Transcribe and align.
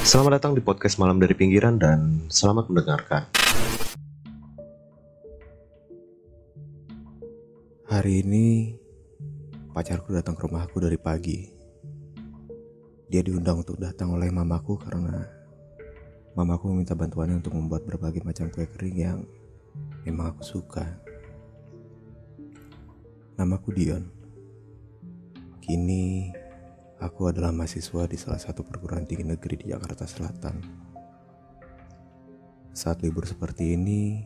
Selamat 0.00 0.40
datang 0.40 0.56
di 0.56 0.64
podcast 0.64 0.96
Malam 0.96 1.20
dari 1.20 1.36
Pinggiran 1.36 1.76
dan 1.76 2.24
selamat 2.32 2.72
mendengarkan. 2.72 3.28
Hari 7.84 8.24
ini 8.24 8.72
pacarku 9.76 10.16
datang 10.16 10.40
ke 10.40 10.48
rumahku 10.48 10.80
dari 10.80 10.96
pagi. 10.96 11.52
Dia 13.12 13.20
diundang 13.20 13.60
untuk 13.60 13.76
datang 13.76 14.16
oleh 14.16 14.32
mamaku 14.32 14.80
karena 14.80 15.20
mamaku 16.32 16.72
meminta 16.72 16.96
bantuannya 16.96 17.44
untuk 17.44 17.52
membuat 17.60 17.84
berbagai 17.84 18.24
macam 18.24 18.48
kue 18.48 18.64
kering 18.64 18.96
yang 18.96 19.20
memang 20.08 20.32
aku 20.32 20.64
suka. 20.64 20.96
Namaku 23.36 23.68
Dion. 23.76 24.08
Kini 25.60 26.32
aku 27.00 27.32
adalah 27.32 27.48
mahasiswa 27.50 28.04
di 28.04 28.16
salah 28.20 28.36
satu 28.36 28.60
perguruan 28.60 29.08
tinggi 29.08 29.24
negeri 29.24 29.64
di 29.64 29.66
Jakarta 29.72 30.04
Selatan. 30.04 30.60
Saat 32.76 33.00
libur 33.00 33.24
seperti 33.24 33.74
ini, 33.74 34.20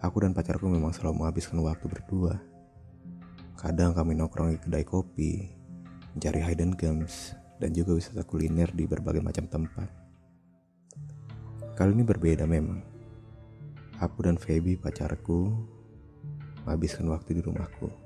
aku 0.00 0.24
dan 0.24 0.32
pacarku 0.32 0.66
memang 0.66 0.96
selalu 0.96 1.22
menghabiskan 1.22 1.60
waktu 1.60 1.86
berdua. 1.86 2.40
Kadang 3.54 3.94
kami 3.94 4.16
nongkrong 4.16 4.56
di 4.56 4.58
kedai 4.60 4.84
kopi, 4.84 5.54
mencari 6.16 6.40
hidden 6.42 6.74
gems, 6.74 7.36
dan 7.60 7.70
juga 7.70 7.94
wisata 7.94 8.26
kuliner 8.26 8.72
di 8.74 8.88
berbagai 8.88 9.22
macam 9.22 9.46
tempat. 9.46 9.88
Kali 11.78 11.90
ini 11.94 12.02
berbeda 12.02 12.48
memang. 12.48 12.82
Aku 14.02 14.26
dan 14.26 14.34
Feby 14.34 14.74
pacarku 14.74 15.54
menghabiskan 16.66 17.06
waktu 17.08 17.38
di 17.38 17.42
rumahku. 17.44 18.03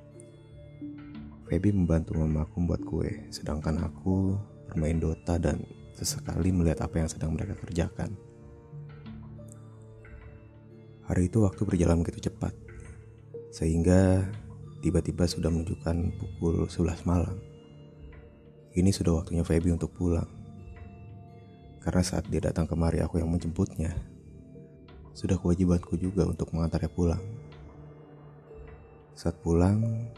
Feby 1.49 1.73
membantu 1.73 2.13
mamaku 2.13 2.61
membuat 2.61 2.83
kue, 2.85 3.11
sedangkan 3.33 3.81
aku 3.81 4.37
bermain 4.69 5.01
Dota 5.01 5.41
dan 5.41 5.65
sesekali 5.97 6.53
melihat 6.53 6.85
apa 6.85 7.01
yang 7.01 7.09
sedang 7.09 7.33
mereka 7.33 7.57
kerjakan. 7.57 8.13
Hari 11.09 11.33
itu 11.33 11.41
waktu 11.41 11.65
berjalan 11.65 12.05
begitu 12.05 12.29
cepat, 12.29 12.53
sehingga 13.49 14.29
tiba-tiba 14.85 15.25
sudah 15.25 15.49
menunjukkan 15.49 15.97
pukul 16.21 16.69
11 16.69 17.09
malam. 17.09 17.41
Ini 18.77 18.93
sudah 18.93 19.17
waktunya 19.17 19.41
Feby 19.41 19.73
untuk 19.73 19.97
pulang. 19.97 20.29
Karena 21.81 22.05
saat 22.05 22.29
dia 22.29 22.45
datang 22.45 22.69
kemari 22.69 23.01
aku 23.01 23.25
yang 23.25 23.33
menjemputnya, 23.33 23.97
sudah 25.17 25.41
kewajibanku 25.41 25.97
juga 25.97 26.29
untuk 26.29 26.53
mengantarnya 26.53 26.93
pulang. 26.93 27.25
Saat 29.17 29.41
pulang, 29.41 30.13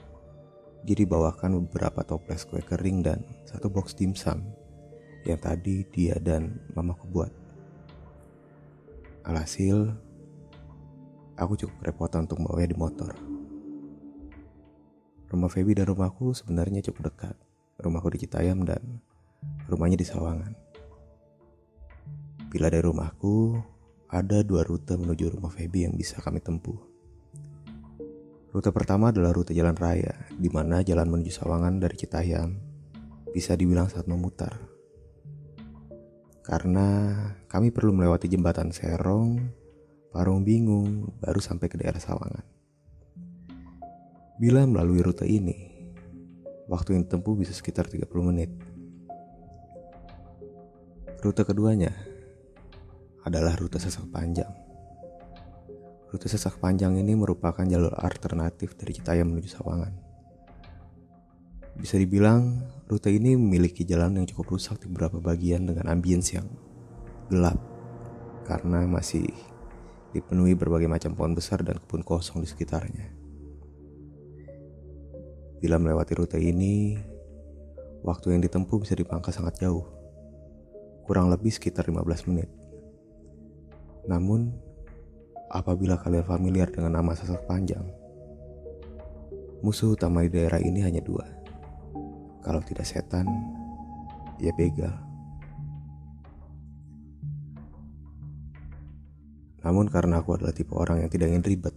dia 0.84 0.96
dibawakan 0.96 1.60
beberapa 1.66 2.00
toples 2.04 2.48
kue 2.48 2.64
kering 2.64 3.04
dan 3.04 3.20
satu 3.44 3.68
box 3.68 3.92
dimsum 3.92 4.40
yang 5.28 5.36
tadi 5.36 5.84
dia 5.92 6.16
dan 6.16 6.56
mamaku 6.72 7.04
buat. 7.12 7.32
Alhasil, 9.28 9.92
aku 11.36 11.52
cukup 11.60 11.76
kerepotan 11.84 12.24
untuk 12.24 12.40
membawanya 12.40 12.72
di 12.72 12.78
motor. 12.78 13.12
Rumah 15.30 15.50
Feby 15.52 15.78
dan 15.78 15.86
rumahku 15.86 16.34
sebenarnya 16.34 16.82
cukup 16.90 17.12
dekat. 17.12 17.36
Rumahku 17.80 18.16
di 18.16 18.26
Citayam 18.26 18.64
dan 18.66 18.82
rumahnya 19.70 20.00
di 20.00 20.08
Sawangan. 20.08 20.52
Bila 22.50 22.66
dari 22.66 22.82
rumahku, 22.82 23.62
ada 24.10 24.42
dua 24.42 24.66
rute 24.66 24.98
menuju 24.98 25.38
rumah 25.38 25.54
Feby 25.54 25.86
yang 25.86 25.94
bisa 25.94 26.18
kami 26.18 26.42
tempuh. 26.42 26.89
Rute 28.50 28.74
pertama 28.74 29.14
adalah 29.14 29.30
rute 29.30 29.54
jalan 29.54 29.78
raya, 29.78 30.26
di 30.34 30.50
mana 30.50 30.82
jalan 30.82 31.06
menuju 31.06 31.30
Sawangan 31.30 31.78
dari 31.78 31.94
Citayam 31.94 32.58
bisa 33.30 33.54
dibilang 33.54 33.86
saat 33.86 34.10
memutar. 34.10 34.58
Karena 36.42 37.14
kami 37.46 37.70
perlu 37.70 37.94
melewati 37.94 38.26
jembatan 38.26 38.74
Serong, 38.74 39.38
Parung 40.10 40.42
Bingung, 40.42 41.14
baru 41.22 41.38
sampai 41.38 41.70
ke 41.70 41.78
daerah 41.78 42.02
Sawangan. 42.02 42.42
Bila 44.42 44.66
melalui 44.66 44.98
rute 44.98 45.30
ini, 45.30 45.70
waktu 46.66 46.98
yang 46.98 47.06
ditempuh 47.06 47.38
bisa 47.38 47.54
sekitar 47.54 47.86
30 47.86 48.02
menit. 48.34 48.50
Rute 51.22 51.46
keduanya 51.46 51.94
adalah 53.22 53.54
rute 53.54 53.78
sesak 53.78 54.10
panjang 54.10 54.59
Rute 56.10 56.26
sesak 56.26 56.59
panjang 56.59 56.98
ini 56.98 57.15
merupakan 57.15 57.62
jalur 57.62 57.94
alternatif 57.94 58.75
dari 58.75 58.98
Citayam 58.98 59.31
menuju 59.31 59.47
Sawangan. 59.47 59.94
Bisa 61.78 61.94
dibilang, 62.03 62.66
rute 62.91 63.15
ini 63.15 63.38
memiliki 63.38 63.87
jalan 63.87 64.19
yang 64.19 64.26
cukup 64.26 64.59
rusak 64.59 64.82
di 64.82 64.91
beberapa 64.91 65.22
bagian 65.22 65.70
dengan 65.70 65.87
ambience 65.87 66.34
yang 66.34 66.50
gelap 67.31 67.62
karena 68.43 68.91
masih 68.91 69.22
dipenuhi 70.10 70.59
berbagai 70.59 70.91
macam 70.91 71.15
pohon 71.15 71.38
besar 71.38 71.62
dan 71.62 71.78
kebun 71.78 72.03
kosong 72.03 72.43
di 72.43 72.50
sekitarnya. 72.50 73.06
Bila 75.62 75.78
melewati 75.78 76.19
rute 76.19 76.43
ini, 76.43 76.99
waktu 78.03 78.34
yang 78.34 78.43
ditempuh 78.43 78.82
bisa 78.82 78.99
dipangkas 78.99 79.38
sangat 79.38 79.62
jauh, 79.62 79.87
kurang 81.06 81.31
lebih 81.31 81.54
sekitar 81.54 81.87
15 81.87 82.26
menit. 82.26 82.50
Namun, 84.10 84.69
Apabila 85.50 85.99
kalian 85.99 86.22
familiar 86.22 86.71
dengan 86.71 86.94
nama 86.94 87.11
sasak 87.11 87.43
panjang, 87.50 87.83
musuh 89.66 89.99
utama 89.99 90.22
di 90.22 90.31
daerah 90.31 90.62
ini 90.62 90.78
hanya 90.87 91.03
dua. 91.03 91.27
Kalau 92.47 92.62
tidak 92.62 92.87
setan, 92.87 93.27
ya 94.38 94.55
begal. 94.55 94.94
Namun 99.66 99.91
karena 99.91 100.22
aku 100.22 100.38
adalah 100.38 100.55
tipe 100.55 100.72
orang 100.72 101.03
yang 101.03 101.11
tidak 101.11 101.34
ingin 101.34 101.44
ribet, 101.44 101.75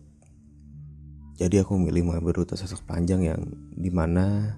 jadi 1.34 1.66
aku 1.66 1.74
memilih 1.76 2.14
mengambil 2.14 2.46
rute 2.46 2.54
sasak 2.54 2.86
panjang 2.86 3.26
yang 3.26 3.42
di 3.74 3.90
mana 3.90 4.54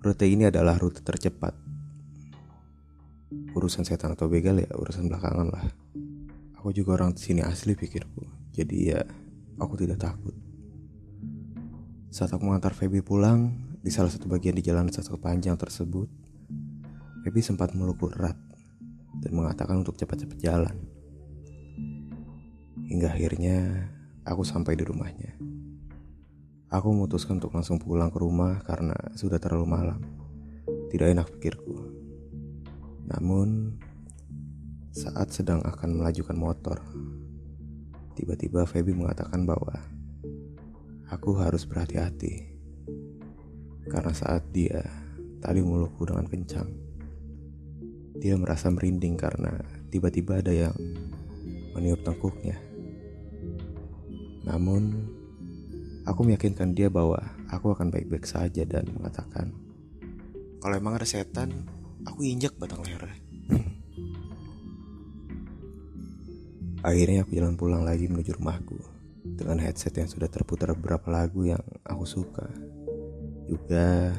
rute 0.00 0.24
ini 0.24 0.48
adalah 0.48 0.80
rute 0.80 1.04
tercepat. 1.04 1.52
Urusan 3.52 3.84
setan 3.84 4.16
atau 4.16 4.26
begal 4.26 4.58
ya 4.58 4.70
urusan 4.74 5.06
belakangan 5.06 5.46
lah. 5.52 5.64
Aku 6.60 6.76
juga 6.76 7.00
orang 7.00 7.16
sini 7.16 7.40
asli 7.40 7.72
pikirku. 7.72 8.20
Jadi 8.52 8.92
ya, 8.92 9.00
aku 9.56 9.80
tidak 9.80 9.96
takut. 9.96 10.36
Saat 12.12 12.36
aku 12.36 12.44
mengantar 12.44 12.76
Feby 12.76 13.00
pulang, 13.00 13.56
di 13.80 13.88
salah 13.88 14.12
satu 14.12 14.28
bagian 14.28 14.52
di 14.52 14.60
jalan 14.60 14.92
satu 14.92 15.16
panjang 15.16 15.56
tersebut, 15.56 16.04
Feby 17.24 17.40
sempat 17.40 17.72
meluk 17.72 18.12
erat 18.12 18.36
dan 19.24 19.32
mengatakan 19.32 19.80
untuk 19.80 19.96
cepat-cepat 19.96 20.36
jalan. 20.36 20.76
Hingga 22.92 23.08
akhirnya 23.08 23.88
aku 24.28 24.44
sampai 24.44 24.76
di 24.76 24.84
rumahnya. 24.84 25.40
Aku 26.68 26.92
memutuskan 26.92 27.40
untuk 27.40 27.56
langsung 27.56 27.80
pulang 27.80 28.12
ke 28.12 28.20
rumah 28.20 28.60
karena 28.68 28.92
sudah 29.16 29.40
terlalu 29.40 29.64
malam. 29.64 30.04
Tidak 30.92 31.08
enak 31.08 31.40
pikirku. 31.40 31.88
Namun, 33.08 33.80
saat 34.90 35.30
sedang 35.30 35.62
akan 35.62 36.02
melajukan 36.02 36.34
motor. 36.34 36.82
Tiba-tiba 38.18 38.66
Feby 38.66 38.90
mengatakan 38.90 39.46
bahwa 39.46 39.78
aku 41.06 41.38
harus 41.38 41.62
berhati-hati. 41.62 42.50
Karena 43.86 44.10
saat 44.14 44.50
dia 44.50 44.82
tadi 45.38 45.62
melukku 45.62 46.06
dengan 46.06 46.26
kencang, 46.26 46.68
dia 48.18 48.34
merasa 48.34 48.68
merinding 48.68 49.14
karena 49.14 49.62
tiba-tiba 49.94 50.42
ada 50.42 50.52
yang 50.52 50.74
meniup 51.74 52.02
tengkuknya. 52.02 52.58
Namun, 54.42 55.06
aku 56.02 56.20
meyakinkan 56.26 56.74
dia 56.74 56.90
bahwa 56.90 57.18
aku 57.46 57.70
akan 57.70 57.94
baik-baik 57.94 58.26
saja 58.26 58.66
dan 58.66 58.90
mengatakan, 58.90 59.54
kalau 60.58 60.74
emang 60.76 60.98
ada 60.98 61.06
setan, 61.06 61.64
aku 62.04 62.26
injak 62.26 62.52
batang 62.58 62.82
lehernya. 62.82 63.29
Akhirnya 66.80 67.28
aku 67.28 67.36
jalan 67.36 67.60
pulang 67.60 67.84
lagi 67.84 68.08
menuju 68.08 68.40
rumahku 68.40 68.80
dengan 69.20 69.60
headset 69.60 69.92
yang 70.00 70.08
sudah 70.08 70.32
terputar 70.32 70.72
beberapa 70.72 71.12
lagu 71.12 71.44
yang 71.44 71.60
aku 71.84 72.08
suka. 72.08 72.48
Juga 73.44 74.16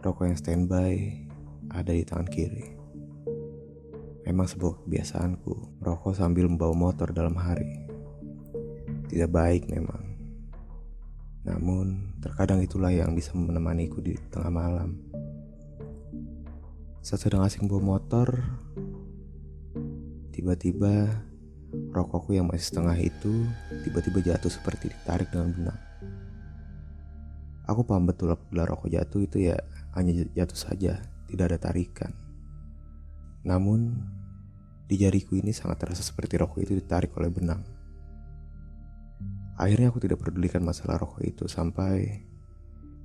rokok 0.00 0.24
yang 0.24 0.38
standby 0.40 1.12
ada 1.68 1.92
di 1.92 2.00
tangan 2.00 2.32
kiri. 2.32 2.72
Memang 4.24 4.48
sebuah 4.48 4.80
kebiasaanku 4.80 5.84
merokok 5.84 6.16
sambil 6.16 6.48
membawa 6.48 6.72
motor 6.72 7.12
dalam 7.12 7.36
hari. 7.36 7.84
Tidak 9.12 9.28
baik 9.28 9.68
memang. 9.68 10.16
Namun 11.44 12.16
terkadang 12.24 12.64
itulah 12.64 12.88
yang 12.88 13.12
bisa 13.12 13.36
menemaniku 13.36 14.00
di 14.00 14.16
tengah 14.32 14.48
malam. 14.48 14.96
Saat 17.04 17.28
sedang 17.28 17.44
asing 17.44 17.68
bawa 17.68 17.98
motor, 18.00 18.32
tiba-tiba 20.32 21.28
Rokokku 21.92 22.32
yang 22.32 22.48
masih 22.48 22.72
setengah 22.72 22.96
itu 22.96 23.44
tiba-tiba 23.84 24.24
jatuh 24.24 24.48
seperti 24.48 24.88
ditarik 24.88 25.28
dengan 25.28 25.52
benang. 25.52 25.80
Aku 27.68 27.84
paham 27.84 28.08
betul 28.08 28.32
apabila 28.32 28.66
rokok 28.66 28.90
jatuh 28.90 29.20
itu 29.22 29.52
ya 29.52 29.60
hanya 29.94 30.24
jatuh 30.32 30.56
saja, 30.56 31.04
tidak 31.28 31.44
ada 31.52 31.58
tarikan. 31.70 32.12
Namun, 33.44 34.08
Di 34.92 35.00
jariku 35.00 35.40
ini 35.40 35.56
sangat 35.56 35.80
terasa 35.80 36.04
seperti 36.04 36.36
rokok 36.36 36.68
itu 36.68 36.76
ditarik 36.76 37.16
oleh 37.16 37.32
benang. 37.32 37.64
Akhirnya 39.56 39.88
aku 39.88 40.04
tidak 40.04 40.20
pedulikan 40.20 40.60
masalah 40.60 41.00
rokok 41.00 41.24
itu 41.24 41.48
sampai 41.48 42.28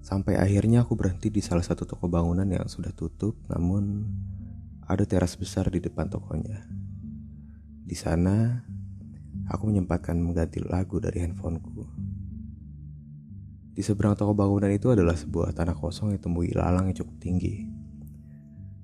sampai 0.04 0.36
akhirnya 0.36 0.84
aku 0.84 1.00
berhenti 1.00 1.32
di 1.32 1.40
salah 1.40 1.64
satu 1.64 1.88
toko 1.88 2.12
bangunan 2.12 2.44
yang 2.44 2.68
sudah 2.68 2.92
tutup 2.92 3.40
namun 3.48 4.04
ada 4.84 5.08
teras 5.08 5.40
besar 5.40 5.72
di 5.72 5.80
depan 5.80 6.12
tokonya. 6.12 6.68
Di 7.88 7.96
sana 7.96 8.67
aku 9.48 9.72
menyempatkan 9.72 10.20
mengganti 10.20 10.60
lagu 10.60 11.00
dari 11.00 11.24
handphoneku. 11.24 11.88
Di 13.78 13.86
seberang 13.86 14.18
toko 14.18 14.34
bangunan 14.34 14.74
itu 14.74 14.90
adalah 14.90 15.14
sebuah 15.14 15.54
tanah 15.54 15.78
kosong 15.78 16.12
yang 16.12 16.22
temui 16.22 16.50
lalang 16.52 16.90
yang 16.90 16.98
cukup 16.98 17.16
tinggi. 17.22 17.70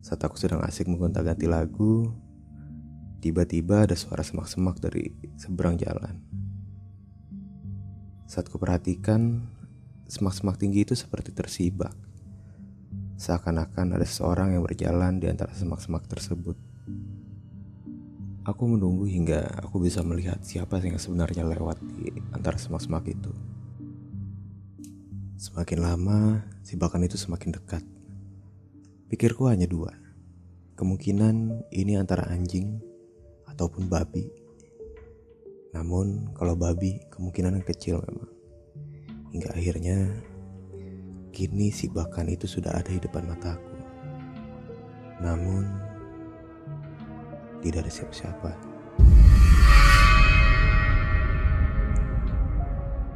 Saat 0.06 0.22
aku 0.22 0.38
sedang 0.38 0.62
asik 0.62 0.86
menggonta-ganti 0.86 1.50
lagu, 1.50 2.14
tiba-tiba 3.18 3.90
ada 3.90 3.98
suara 3.98 4.22
semak-semak 4.22 4.78
dari 4.78 5.10
seberang 5.40 5.80
jalan. 5.82 6.22
Saat 8.30 8.54
kuperhatikan, 8.54 9.50
semak-semak 10.06 10.62
tinggi 10.62 10.86
itu 10.86 10.94
seperti 10.94 11.34
tersibak. 11.34 11.96
Seakan-akan 13.18 13.98
ada 13.98 14.06
seseorang 14.06 14.54
yang 14.54 14.62
berjalan 14.62 15.18
di 15.18 15.26
antara 15.26 15.58
semak-semak 15.58 16.06
tersebut. 16.06 16.60
Aku 18.44 18.68
menunggu 18.68 19.08
hingga 19.08 19.48
aku 19.64 19.80
bisa 19.80 20.04
melihat 20.04 20.36
siapa 20.44 20.76
yang 20.84 21.00
sebenarnya 21.00 21.48
lewat 21.48 21.80
di 21.96 22.12
antara 22.36 22.60
semak-semak 22.60 23.08
itu. 23.08 23.32
Semakin 25.40 25.80
lama, 25.80 26.44
sibakan 26.60 27.08
itu 27.08 27.16
semakin 27.16 27.56
dekat. 27.56 27.84
Pikirku 29.08 29.48
hanya 29.48 29.64
dua. 29.64 29.96
Kemungkinan 30.76 31.68
ini 31.72 31.96
antara 31.96 32.28
anjing 32.28 32.84
ataupun 33.48 33.88
babi. 33.88 34.28
Namun 35.72 36.36
kalau 36.36 36.60
babi 36.60 37.00
kemungkinan 37.16 37.64
kecil 37.64 38.04
memang. 38.04 38.32
Hingga 39.32 39.56
akhirnya 39.56 39.98
kini 41.32 41.72
sibakan 41.72 42.28
itu 42.28 42.44
sudah 42.44 42.76
ada 42.76 42.92
di 42.92 43.00
depan 43.00 43.24
mataku. 43.24 43.72
Namun 45.24 45.83
tidak 47.64 47.88
ada 47.88 47.92
siapa-siapa. 47.92 48.52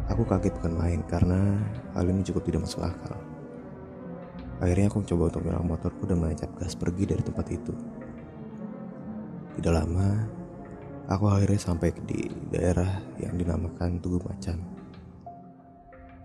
Aku 0.08 0.24
kaget 0.24 0.56
bukan 0.58 0.74
main 0.80 1.02
karena 1.06 1.60
hal 1.92 2.08
ini 2.08 2.24
cukup 2.24 2.48
tidak 2.48 2.64
masuk 2.64 2.88
akal. 2.88 3.20
Akhirnya 4.58 4.90
aku 4.90 5.04
mencoba 5.04 5.24
untuk 5.30 5.42
menyerang 5.46 5.68
motorku 5.68 6.04
dan 6.10 6.18
menancap 6.18 6.50
gas 6.58 6.74
pergi 6.74 7.04
dari 7.06 7.22
tempat 7.22 7.46
itu. 7.54 7.76
Tidak 9.60 9.74
lama, 9.74 10.26
aku 11.12 11.30
akhirnya 11.30 11.62
sampai 11.62 11.94
di 12.08 12.26
daerah 12.50 13.04
yang 13.22 13.38
dinamakan 13.38 14.02
Tugu 14.02 14.18
Macan. 14.26 14.58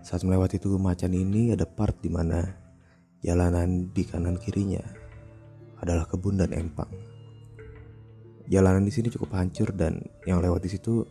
Saat 0.00 0.24
melewati 0.24 0.56
Tugu 0.56 0.80
Macan 0.80 1.12
ini 1.12 1.52
ada 1.52 1.68
part 1.68 1.98
di 2.00 2.08
mana 2.08 2.40
jalanan 3.20 3.92
di 3.92 4.02
kanan 4.08 4.40
kirinya 4.40 4.82
adalah 5.84 6.08
kebun 6.08 6.40
dan 6.40 6.56
empang. 6.56 7.11
Jalanan 8.52 8.84
di 8.84 8.92
sini 8.92 9.08
cukup 9.08 9.32
hancur 9.40 9.72
dan 9.72 10.04
yang 10.28 10.44
lewat 10.44 10.60
di 10.60 10.68
situ 10.68 11.08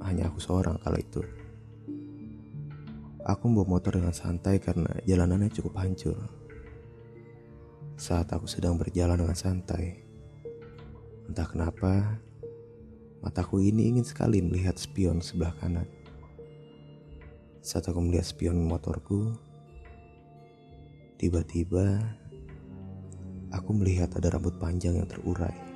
hanya 0.00 0.32
aku 0.32 0.40
seorang 0.40 0.80
kala 0.80 0.96
itu. 0.96 1.20
Aku 3.28 3.44
membawa 3.44 3.76
motor 3.76 4.00
dengan 4.00 4.16
santai 4.16 4.56
karena 4.56 4.88
jalanannya 5.04 5.52
cukup 5.52 5.84
hancur. 5.84 6.16
Saat 8.00 8.32
aku 8.32 8.48
sedang 8.48 8.80
berjalan 8.80 9.20
dengan 9.20 9.36
santai, 9.36 10.00
entah 11.28 11.44
kenapa 11.44 12.24
mataku 13.20 13.60
ini 13.60 13.92
ingin 13.92 14.08
sekali 14.08 14.40
melihat 14.40 14.80
spion 14.80 15.20
sebelah 15.20 15.52
kanan. 15.60 15.84
Saat 17.60 17.92
aku 17.92 18.00
melihat 18.00 18.24
spion 18.32 18.64
motorku, 18.64 19.36
tiba-tiba 21.20 22.00
aku 23.52 23.76
melihat 23.76 24.08
ada 24.16 24.32
rambut 24.32 24.56
panjang 24.56 24.96
yang 24.96 25.04
terurai. 25.04 25.67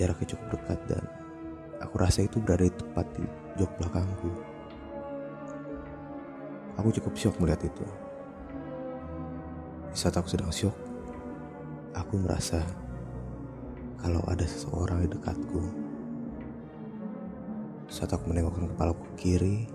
Jaraknya 0.00 0.32
cukup 0.32 0.56
dekat 0.56 0.80
dan 0.88 1.04
aku 1.84 2.00
rasa 2.00 2.24
itu 2.24 2.40
berada 2.40 2.64
di 2.64 2.72
tepat 2.72 3.04
di 3.12 3.24
jok 3.60 3.68
belakangku. 3.76 4.32
Aku 6.80 6.88
cukup 6.88 7.12
syok 7.20 7.36
melihat 7.36 7.68
itu. 7.68 7.84
Di 9.92 9.96
saat 10.00 10.16
aku 10.16 10.24
sedang 10.24 10.48
syok, 10.48 10.72
aku 11.92 12.16
merasa 12.16 12.64
kalau 14.00 14.24
ada 14.24 14.48
seseorang 14.48 15.04
di 15.04 15.08
dekatku. 15.12 15.60
Saat 17.92 18.16
aku 18.16 18.32
menengokkan 18.32 18.72
kepalaku 18.72 19.04
ke 19.12 19.14
kiri, 19.20 19.68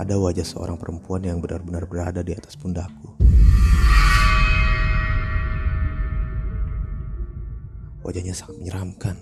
ada 0.00 0.16
wajah 0.16 0.46
seorang 0.48 0.80
perempuan 0.80 1.20
yang 1.20 1.44
benar-benar 1.44 1.84
berada 1.84 2.24
di 2.24 2.32
atas 2.32 2.56
pundakku. 2.56 3.09
Wajahnya 8.10 8.34
sangat 8.34 8.58
menyeramkan. 8.58 9.14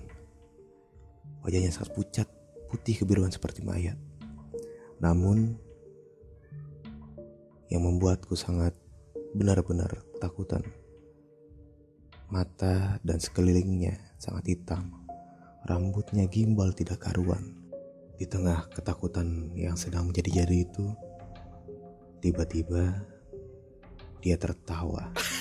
Wajahnya 1.44 1.68
sangat 1.68 1.92
pucat, 1.92 2.24
putih 2.72 2.96
kebiruan 2.96 3.28
seperti 3.28 3.60
mayat. 3.60 4.00
Namun, 4.96 5.60
yang 7.68 7.84
membuatku 7.84 8.32
sangat 8.32 8.72
benar-benar 9.36 9.92
ketakutan. 10.16 10.64
Mata 12.32 12.96
dan 13.04 13.20
sekelilingnya 13.20 14.16
sangat 14.16 14.56
hitam, 14.56 15.04
rambutnya 15.68 16.24
gimbal 16.24 16.72
tidak 16.72 17.04
karuan. 17.04 17.60
Di 18.16 18.24
tengah 18.24 18.72
ketakutan 18.72 19.52
yang 19.52 19.76
sedang 19.76 20.08
menjadi-jadi 20.08 20.64
itu, 20.64 20.96
tiba-tiba 22.24 23.04
dia 24.24 24.40
tertawa. 24.40 25.12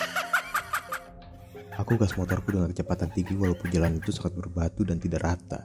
Aku 1.78 1.94
gas 1.94 2.18
motorku 2.18 2.50
dengan 2.50 2.74
kecepatan 2.74 3.14
tinggi 3.14 3.38
walaupun 3.38 3.70
jalan 3.70 4.02
itu 4.02 4.10
sangat 4.10 4.34
berbatu 4.34 4.82
dan 4.82 4.98
tidak 4.98 5.22
rata. 5.22 5.62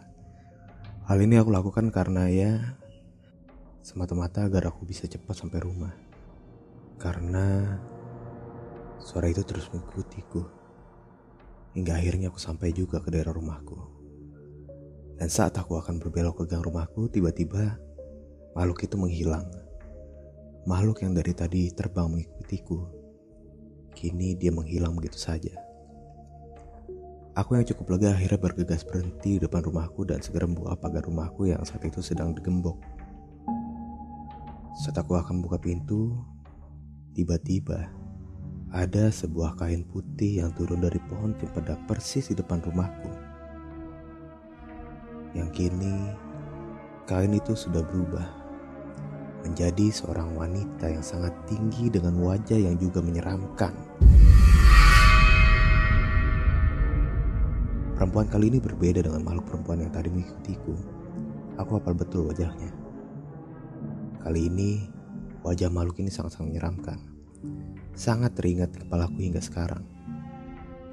Hal 1.08 1.16
ini 1.24 1.40
aku 1.40 1.48
lakukan 1.48 1.88
karena 1.88 2.28
ya 2.28 2.76
semata-mata 3.80 4.44
agar 4.44 4.68
aku 4.68 4.84
bisa 4.84 5.08
cepat 5.08 5.40
sampai 5.40 5.64
rumah 5.64 5.90
karena 7.00 7.80
suara 9.00 9.32
itu 9.32 9.40
terus 9.40 9.72
mengikutiku 9.72 10.44
hingga 11.72 11.96
akhirnya 11.96 12.28
aku 12.28 12.36
sampai 12.36 12.76
juga 12.76 13.00
ke 13.00 13.08
daerah 13.08 13.32
rumahku. 13.32 13.81
Dan 15.16 15.32
saat 15.32 15.56
aku 15.56 15.81
akan 15.81 15.96
berbelok 15.96 16.44
ke 16.44 16.52
gang 16.52 16.60
rumahku, 16.60 17.08
tiba-tiba 17.08 17.81
makhluk 18.52 18.84
itu 18.84 19.00
menghilang. 19.00 19.48
Makhluk 20.69 21.00
yang 21.08 21.16
dari 21.16 21.32
tadi 21.32 21.72
terbang 21.72 22.12
mengikutiku, 22.12 22.84
kini 23.96 24.36
dia 24.36 24.52
menghilang 24.52 24.92
begitu 24.92 25.16
saja. 25.16 25.71
Aku 27.32 27.56
yang 27.56 27.65
cukup 27.65 27.96
lega 27.96 28.12
akhirnya 28.12 28.36
bergegas 28.36 28.84
berhenti 28.84 29.36
di 29.36 29.41
depan 29.41 29.65
rumahku 29.65 30.05
dan 30.05 30.20
segera 30.20 30.44
membuka 30.44 30.77
pagar 30.77 31.08
rumahku 31.08 31.48
yang 31.48 31.65
saat 31.65 31.81
itu 31.84 32.05
sedang 32.05 32.36
digembok. 32.36 32.77
Saat 34.84 35.01
aku 35.01 35.17
akan 35.17 35.41
buka 35.41 35.56
pintu, 35.56 36.12
Tiba-tiba, 37.12 37.93
ada 38.72 39.12
sebuah 39.12 39.60
kain 39.60 39.84
putih 39.84 40.41
yang 40.41 40.48
turun 40.56 40.81
dari 40.81 40.96
pohon 41.12 41.36
cempedak 41.36 41.77
persis 41.84 42.32
di 42.32 42.34
depan 42.41 42.56
rumahku. 42.65 43.12
Yang 45.36 45.48
kini, 45.53 46.17
kain 47.05 47.36
itu 47.36 47.53
sudah 47.53 47.84
berubah 47.84 48.24
menjadi 49.44 49.93
seorang 49.93 50.32
wanita 50.32 50.89
yang 50.89 51.05
sangat 51.05 51.36
tinggi 51.44 51.93
dengan 51.93 52.17
wajah 52.17 52.56
yang 52.56 52.81
juga 52.81 53.05
menyeramkan. 53.05 53.77
Perempuan 58.02 58.26
kali 58.26 58.50
ini 58.50 58.58
berbeda 58.58 59.06
dengan 59.06 59.22
makhluk 59.22 59.46
perempuan 59.46 59.78
yang 59.78 59.94
tadi 59.94 60.10
mengikutiku. 60.10 60.74
Aku 61.54 61.78
hafal 61.78 61.94
betul 61.94 62.34
wajahnya. 62.34 62.74
Kali 64.18 64.50
ini 64.50 64.90
Wajah 65.46 65.70
makhluk 65.70 66.02
ini 66.02 66.10
sangat-sangat 66.10 66.50
menyeramkan. 66.50 66.98
Sangat 67.94 68.34
teringat 68.34 68.74
kepalaku 68.74 69.22
hingga 69.22 69.38
sekarang. 69.38 69.86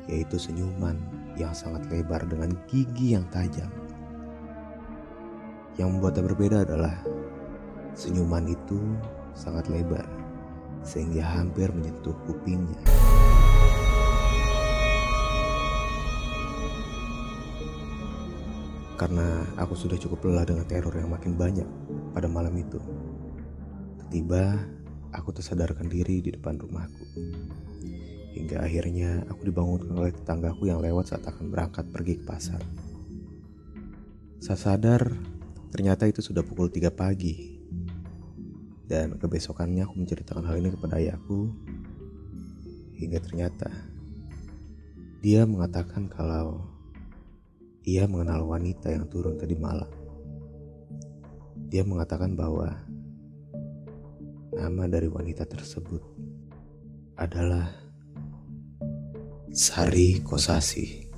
Yaitu 0.06 0.38
senyuman 0.38 1.02
yang 1.34 1.50
sangat 1.50 1.90
lebar 1.90 2.30
dengan 2.30 2.54
gigi 2.70 3.18
yang 3.18 3.26
tajam. 3.34 3.74
Yang 5.82 5.90
membuatnya 5.90 6.24
berbeda 6.30 6.58
adalah 6.62 6.94
senyuman 7.98 8.54
itu 8.54 8.78
sangat 9.34 9.66
lebar 9.74 10.06
sehingga 10.86 11.26
hampir 11.26 11.74
menyentuh 11.74 12.14
kupingnya. 12.30 12.86
Karena 19.00 19.48
aku 19.56 19.80
sudah 19.80 19.96
cukup 19.96 20.28
lelah 20.28 20.44
dengan 20.44 20.68
teror 20.68 20.92
yang 20.92 21.08
makin 21.08 21.40
banyak 21.40 21.64
pada 22.12 22.28
malam 22.28 22.52
itu. 22.60 22.84
Tiba, 24.12 24.60
aku 25.16 25.32
tersadarkan 25.32 25.88
diri 25.88 26.20
di 26.20 26.36
depan 26.36 26.60
rumahku. 26.60 27.08
Hingga 28.36 28.60
akhirnya 28.60 29.24
aku 29.32 29.48
dibangunkan 29.48 29.96
oleh 29.96 30.12
tetanggaku 30.12 30.68
yang 30.68 30.84
lewat 30.84 31.16
saat 31.16 31.24
akan 31.24 31.48
berangkat 31.48 31.88
pergi 31.96 32.20
ke 32.20 32.24
pasar. 32.28 32.60
Saat 34.44 34.60
sadar, 34.68 35.16
ternyata 35.72 36.04
itu 36.04 36.20
sudah 36.20 36.44
pukul 36.44 36.68
3 36.68 36.92
pagi. 36.92 37.56
Dan 38.84 39.16
kebesokannya 39.16 39.88
aku 39.88 39.96
menceritakan 39.96 40.44
hal 40.44 40.60
ini 40.60 40.76
kepada 40.76 41.00
ayahku. 41.00 41.56
Hingga 43.00 43.20
ternyata 43.24 43.72
dia 45.24 45.48
mengatakan 45.48 46.12
kalau 46.12 46.79
ia 47.90 48.06
mengenal 48.06 48.46
wanita 48.46 48.94
yang 48.94 49.10
turun 49.10 49.34
tadi 49.34 49.58
malam. 49.58 49.90
Dia 51.74 51.82
mengatakan 51.82 52.38
bahwa 52.38 52.70
nama 54.54 54.86
dari 54.86 55.10
wanita 55.10 55.50
tersebut 55.50 56.02
adalah 57.18 57.66
Sari 59.50 60.22
Kosasi. 60.22 61.09